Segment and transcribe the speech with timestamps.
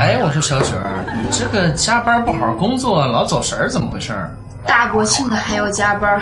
[0.00, 4.14] 哎，我说小雪儿，你这个加班不好好工作，老走神儿，怎么回事？
[4.66, 6.18] 大国庆的还要加班，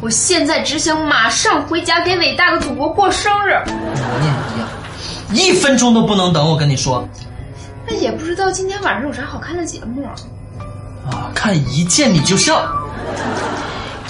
[0.00, 3.52] 我现在只想马上回家给伟大的祖国过生日。
[3.66, 6.50] 我也一样，一分钟都不能等。
[6.50, 7.06] 我跟你说，
[7.86, 10.02] 那也不知道今天晚上有啥好看的节目。
[11.10, 12.66] 啊，看一见你就笑。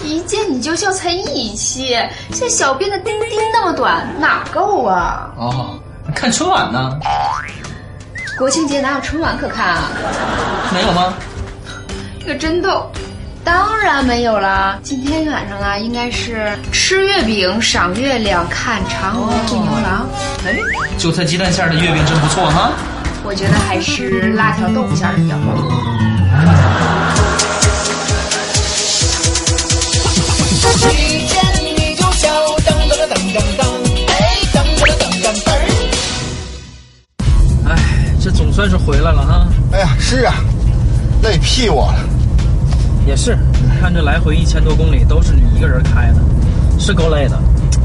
[0.05, 1.99] 一见你就笑才一期，
[2.33, 5.31] 这小编的钉钉那么短，哪够啊？
[5.37, 5.77] 哦，
[6.15, 6.97] 看春晚呢？
[8.39, 9.91] 国庆节哪有春晚可看啊？
[10.73, 11.13] 没有吗？
[12.21, 12.89] 这个真逗，
[13.43, 14.79] 当然没有啦。
[14.81, 20.09] 今天晚上啊，应该是吃月饼、赏月亮、看嫦娥追牛郎。
[20.47, 20.57] 哎，
[20.97, 22.71] 韭菜鸡蛋馅的月饼真不错哈。
[23.25, 26.18] 我觉得还是辣条豆腐馅的比较好。
[38.89, 39.47] 回来了哈。
[39.71, 40.33] 哎呀，是啊，
[41.23, 41.99] 累屁我了。
[43.07, 46.21] 也是，你看这来回一千多公里都是你一个人开的，
[46.79, 47.39] 是够累的。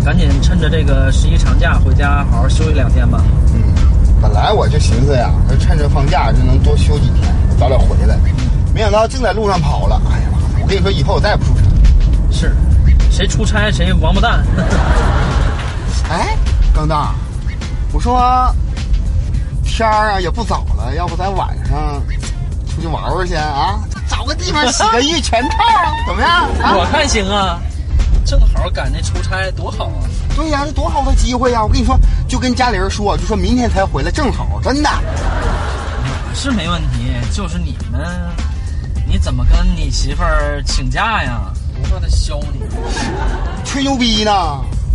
[0.05, 3.21] 赶紧趁着这个十一长假回家好好休息两天吧。
[3.53, 3.61] 嗯，
[4.21, 8.17] 本来我就寻思呀，趁着放假就能多休几天，早点回来。
[8.73, 10.01] 没想到竟在路上跑了。
[10.09, 10.37] 哎呀妈！
[10.61, 11.63] 我跟你说，以后我再也不出差。
[12.31, 12.55] 是，
[13.11, 14.41] 谁出差谁王八蛋。
[16.09, 16.37] 哎，
[16.73, 17.13] 刚大，
[17.91, 18.49] 我说
[19.75, 21.99] 天儿啊也不早了，要不咱晚上
[22.69, 23.79] 出去玩玩去啊？
[24.07, 25.57] 找个地方洗个浴全套，
[26.05, 26.47] 怎么样？
[26.61, 27.59] 啊我看行啊，
[28.23, 30.05] 正好赶那出差，多好啊！
[30.35, 31.63] 对呀，这多好的机会呀！
[31.63, 34.89] 我跟你说，就跟家里人说，就说明天才回来，正好，真的。
[34.91, 38.01] 我是没问题，就是你们，
[39.07, 41.51] 你怎么跟你媳妇儿请假呀？
[41.75, 42.61] 不怕她削你？
[43.65, 44.31] 吹牛逼呢！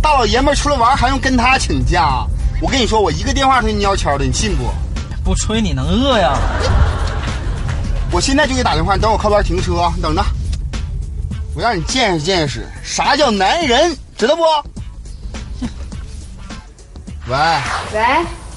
[0.01, 2.25] 大老爷们儿出来玩还用跟他请假？
[2.61, 4.69] 我跟你说，我一个电话他就蔫悄的，你信不？
[5.23, 6.37] 不吹你能饿呀？
[8.11, 10.23] 我现在就给打电话，你等我靠边停车，你等着。
[11.55, 14.43] 我让你见识见识啥叫男人，知道不？
[17.27, 17.37] 喂，
[17.93, 17.99] 喂，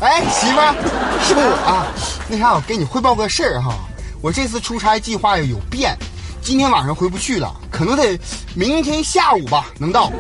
[0.01, 0.75] 哎，媳妇儿，
[1.23, 1.87] 是我啊。
[2.29, 3.75] 那啥，我给你汇报个事儿哈，
[4.21, 5.97] 我这次出差计划有变，
[6.41, 8.19] 今天晚上回不去了，可能得
[8.55, 10.11] 明天下午吧能到。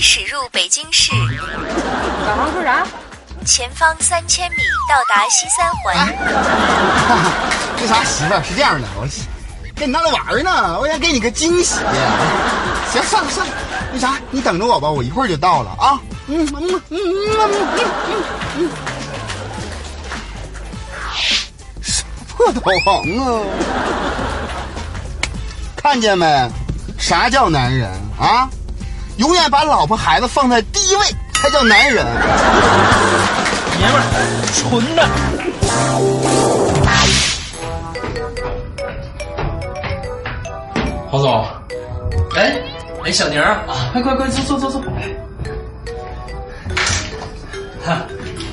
[0.00, 1.12] 驶入北京市，
[2.26, 2.86] 导航说啥？
[3.44, 4.56] 前方三千米
[4.88, 5.94] 到达西三环。
[7.80, 9.06] 那啥，媳妇儿是这样的，我
[9.74, 11.80] 跟你闹着玩呢，我想给你个惊喜。
[12.92, 13.52] 行，算了算了，
[13.92, 16.00] 那啥，你等着我吧，我一会儿就到了啊。
[16.26, 17.50] 嗯嗯嗯嗯嗯
[18.08, 18.22] 嗯
[18.56, 18.70] 嗯。
[21.82, 22.04] 什
[22.38, 23.42] 么导航啊？
[25.76, 26.50] 看见没？
[26.98, 28.48] 啥叫男人啊？
[29.18, 31.02] 永远把老婆孩子放在第一位
[31.34, 32.06] 才叫男人。
[33.80, 34.02] 爷们儿，
[34.54, 35.08] 纯的。
[41.10, 41.44] 黄总，
[42.36, 42.60] 哎，
[43.04, 44.82] 哎，小宁啊，快快快，坐坐坐坐。
[47.84, 48.02] 哈，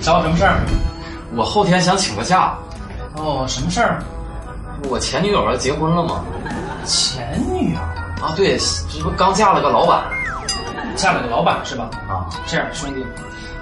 [0.02, 0.62] 找我什么事儿？
[1.36, 2.58] 我后天想请个假，
[3.18, 4.04] 哦，什么事儿？
[4.90, 6.24] 我前女友要结婚了吗？
[6.86, 7.80] 前女友
[8.26, 8.58] 啊，对，
[8.92, 10.04] 这不刚嫁了个老板
[10.96, 11.90] 嫁了个老板是吧？
[12.08, 12.26] 啊。
[12.48, 13.06] 这样，兄弟，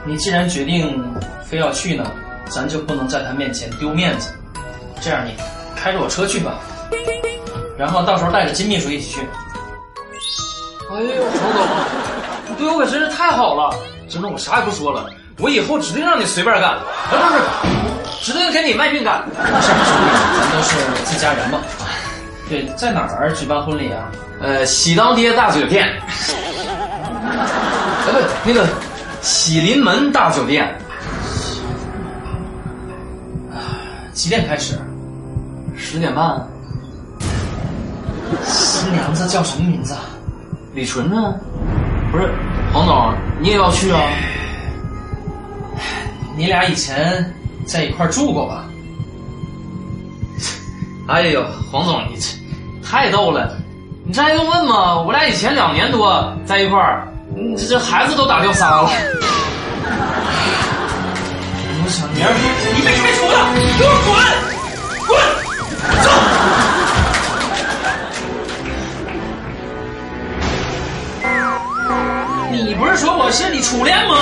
[0.05, 1.03] 你既然决定
[1.43, 2.09] 非要去呢，
[2.49, 4.31] 咱就不能在他面前丢面子。
[5.01, 5.35] 这样，你
[5.75, 6.53] 开着我车去吧，
[7.77, 9.21] 然后到时候带着金秘书一起去。
[10.91, 11.67] 哎呦， 黄总，
[12.49, 13.75] 你对我可真是太好了！
[14.07, 16.77] 真的，我啥也不说了，我以后指定让你随便干，
[17.09, 19.23] 不是不是，指定给你卖命干。
[19.33, 20.05] 是兄弟，
[20.39, 21.59] 咱都是自家人嘛。
[22.47, 24.11] 对，在哪儿举办婚礼啊？
[24.41, 25.99] 呃，喜当爹大酒店，
[28.05, 28.67] 呃，不，那个
[29.21, 30.73] 喜临门大酒店，
[34.13, 34.79] 几点开始？
[35.75, 36.47] 十点半。
[38.45, 40.01] 新娘子叫什么名字啊？
[40.73, 41.35] 李纯呢？
[42.11, 42.31] 不是，
[42.73, 44.01] 黄总，你也要去啊？
[46.35, 47.33] 你俩以前
[47.65, 48.65] 在一块住过吧？
[51.07, 52.27] 哎呦，黄总，你这
[52.83, 53.55] 太逗了，
[54.05, 54.99] 你这还用问吗？
[55.01, 58.89] 我俩以前两年多在一块儿，你这这孩子都打掉仨了。
[61.85, 62.31] 我小宁儿，
[62.75, 64.13] 你被开除了，给我滚！
[65.07, 65.11] 滚！
[66.03, 66.07] 走！
[72.51, 74.15] 你不是说我是你初恋吗？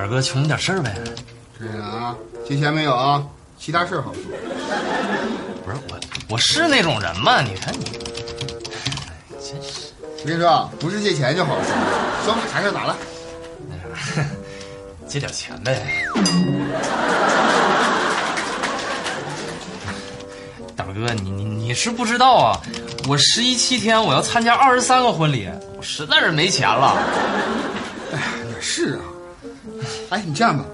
[0.00, 0.94] 胆儿哥求你点事儿呗。
[1.58, 2.16] 这是啊，
[2.48, 3.22] 借钱没有啊？
[3.58, 4.22] 其他事儿好说。
[5.62, 6.00] 不是我，
[6.30, 7.42] 我是那种人吗？
[7.42, 7.84] 你看你，
[9.42, 11.64] 真是我跟你说啊，不是借钱就好说。
[12.24, 12.96] 说吧，啥事儿咋了？
[13.68, 14.26] 那啥，
[15.06, 15.82] 借点钱呗。
[20.74, 22.58] 胆儿哥，你你你是不知道啊，
[23.06, 25.46] 我十一七天我要参加二十三个婚礼，
[25.76, 26.96] 我实在是没钱了。
[28.14, 28.18] 哎
[28.54, 28.99] 也是啊。
[30.10, 30.64] 哎，你这样吧，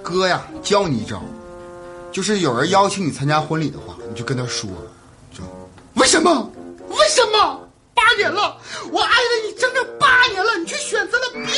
[0.00, 1.20] 哥呀，教你一招，
[2.12, 4.70] 就是有人邀请你参加婚礼的话，你就跟他说，
[5.34, 5.44] 说
[5.94, 6.48] 为什么？
[6.88, 7.60] 为什么？
[7.94, 8.56] 八年了，
[8.92, 11.50] 我爱了你整整八年了，你却选择了别人，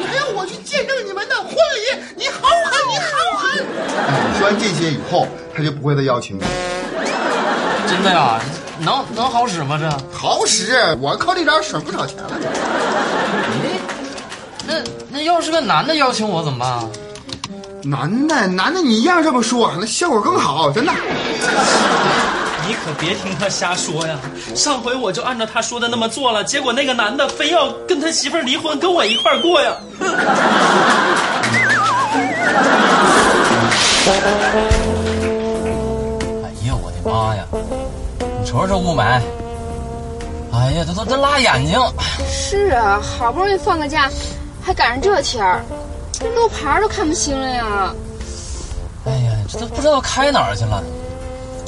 [0.00, 3.66] 你还要我去见证你们的婚礼，你好狠，你好狠！
[4.08, 6.40] 哎，说完这些以后，他就不会再邀请你。
[7.86, 8.40] 真的呀？
[8.78, 9.78] 能能好使吗？
[9.78, 10.16] 这？
[10.16, 12.30] 好使，我靠这招省不少钱了。
[14.66, 14.74] 那
[15.10, 16.84] 那要是个男的邀请我怎么办啊？
[17.84, 20.92] 男的，男的，你一样这么说，那效果更好，真的。
[22.66, 24.18] 你可别听他瞎说呀！
[24.56, 29.72] 上回我就按照他说的那么做了，结果那个男的非要跟他媳妇儿离婚，跟我一块儿过呀。
[36.42, 37.44] 哎呀，我的妈呀！
[38.40, 39.20] 你瞅瞅这雾霾，
[40.52, 41.80] 哎呀，这都这辣眼睛。
[42.28, 44.10] 是啊，好不容易放个假，
[44.66, 45.64] 还赶上这天儿，
[46.12, 47.94] 这路牌都看不清了呀。
[49.04, 50.82] 哎呀，这都不知道开哪儿去了。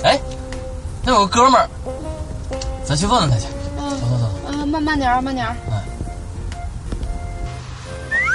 [0.02, 0.18] 哎，
[1.04, 1.68] 那有个哥们儿，
[2.84, 3.46] 咱去问问他去。
[3.78, 4.26] 嗯走走走。
[4.48, 5.54] 啊，慢慢点儿，慢点儿。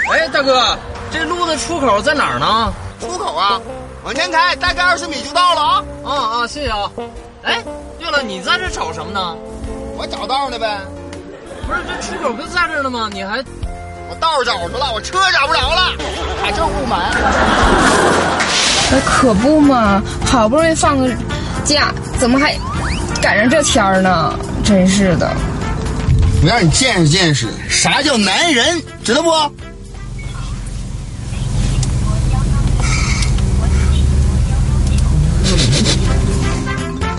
[0.09, 0.77] 哎，大哥，
[1.11, 2.73] 这路的出口在哪儿呢？
[3.01, 3.59] 出口啊，
[4.05, 5.83] 往前开，大概二十米就到了啊。
[6.05, 6.89] 啊啊，谢谢啊。
[7.43, 7.61] 哎，
[7.99, 9.35] 对了，你在这找什么呢？
[9.97, 10.79] 我找道呢呗，
[11.67, 13.09] 不是，这出口不是在这儿呢吗？
[13.11, 13.43] 你还
[14.13, 15.91] 我道找着了，我车找不着了，
[16.43, 16.97] 还这雾霾。
[18.91, 21.09] 哎，可不嘛，好不容易放个
[21.65, 22.55] 假，怎么还
[23.19, 24.37] 赶上这天儿呢？
[24.63, 25.31] 真是的。
[26.43, 29.31] 我让你见识见识啥叫男人，知道不？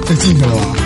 [0.06, 0.84] 这进去了吧？